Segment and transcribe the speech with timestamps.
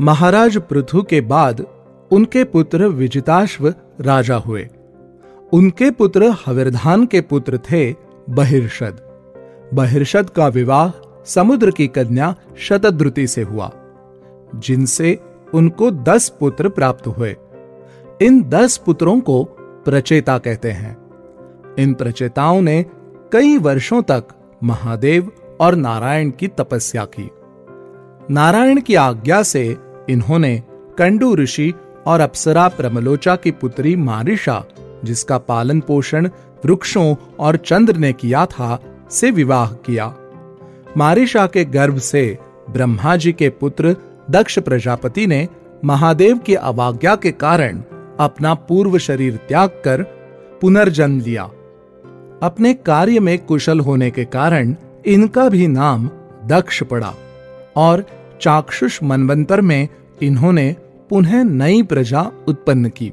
[0.00, 1.66] महाराज पृथु के बाद
[2.10, 4.68] उनके पुत्र विजिताश्व राजा हुए।
[5.52, 7.94] उनके पुत्र हविर्धान के पुत्र थे
[8.30, 9.00] बहिर्षद।
[9.74, 10.90] बहिर्षद का विवाह
[11.24, 13.70] समुद्र की कन्या शतद्रुति से हुआ,
[14.54, 15.18] जिनसे
[15.54, 17.36] उनको दस पुत्र प्राप्त हुए।
[18.22, 19.44] इन दस पुत्रों को
[19.84, 20.96] प्रचेता कहते हैं।
[21.78, 22.86] इन प्रचेताओं ने
[23.32, 24.24] कई वर्षों तक
[24.64, 27.30] महादेव और नारायण की तपस्या की।
[28.30, 29.76] नारायण की आज्ञा से
[30.08, 30.62] इन्होंने
[30.98, 31.72] कंडू ऋषि
[32.06, 34.64] और अप्सरा प्रमलोचा की पुत्री मारिशा
[35.04, 36.28] जिसका पालन पोषण
[36.64, 38.78] वृक्षों और चंद्र ने किया था,
[39.10, 40.14] से विवाह किया।
[40.96, 42.38] मारिशा के गर्भ से
[42.70, 43.96] ब्रह्मा जी के पुत्र
[44.30, 45.48] दक्ष प्रजापति ने
[45.84, 47.82] महादेव की अवाज्ञा के कारण
[48.20, 50.02] अपना पूर्व शरीर त्याग कर
[50.60, 51.42] पुनर्जन्म लिया।
[52.42, 54.74] अपने कार्य में कुशल होने के कारण
[55.06, 56.10] इनका भी नाम
[56.44, 57.14] दक्ष पड़ा
[57.76, 58.06] और
[58.44, 59.88] चाक्षुष मनवंतर में
[60.22, 60.76] इन्होंने
[61.10, 63.12] पुनः नई प्रजा उत्पन्न की।